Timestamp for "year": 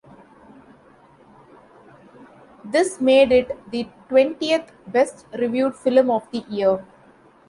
6.49-6.83